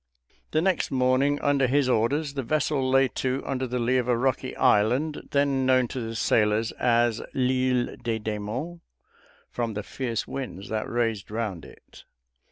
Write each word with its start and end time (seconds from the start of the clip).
The 0.49 0.63
next 0.63 0.89
morning, 0.89 1.39
under 1.41 1.67
his 1.67 1.87
orders, 1.87 2.33
the 2.33 2.41
vessel 2.41 2.89
lay 2.89 3.07
to 3.09 3.43
under 3.45 3.67
the 3.67 3.77
lee 3.77 3.97
of 3.97 4.07
a 4.07 4.17
rocky 4.17 4.55
island, 4.57 5.27
then 5.29 5.63
known 5.63 5.87
to 5.89 6.01
the 6.01 6.15
sailors 6.15 6.71
as 6.79 7.19
l'Isle 7.35 7.97
des 8.01 8.17
Demons 8.17 8.79
from 9.51 9.75
the 9.75 9.83
fierce 9.83 10.27
winds 10.27 10.69
that 10.69 10.89
raged 10.89 11.29
round 11.29 11.65
it. 11.65 12.05